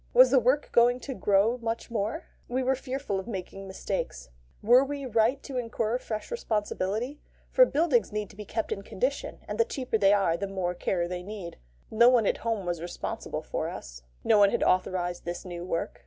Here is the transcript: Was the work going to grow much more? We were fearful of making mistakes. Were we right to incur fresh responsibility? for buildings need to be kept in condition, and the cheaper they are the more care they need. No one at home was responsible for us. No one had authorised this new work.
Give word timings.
Was 0.15 0.31
the 0.31 0.39
work 0.39 0.69
going 0.71 0.99
to 1.01 1.13
grow 1.13 1.59
much 1.59 1.91
more? 1.91 2.25
We 2.47 2.63
were 2.63 2.73
fearful 2.73 3.19
of 3.19 3.27
making 3.27 3.67
mistakes. 3.67 4.29
Were 4.63 4.83
we 4.83 5.05
right 5.05 5.43
to 5.43 5.57
incur 5.59 5.99
fresh 5.99 6.31
responsibility? 6.31 7.21
for 7.51 7.67
buildings 7.67 8.11
need 8.11 8.27
to 8.31 8.35
be 8.35 8.43
kept 8.43 8.71
in 8.71 8.81
condition, 8.81 9.41
and 9.47 9.59
the 9.59 9.63
cheaper 9.63 9.99
they 9.99 10.11
are 10.11 10.37
the 10.37 10.47
more 10.47 10.73
care 10.73 11.07
they 11.07 11.21
need. 11.21 11.57
No 11.91 12.09
one 12.09 12.25
at 12.25 12.37
home 12.37 12.65
was 12.65 12.81
responsible 12.81 13.43
for 13.43 13.69
us. 13.69 14.01
No 14.23 14.39
one 14.39 14.49
had 14.49 14.63
authorised 14.63 15.23
this 15.25 15.45
new 15.45 15.63
work. 15.63 15.99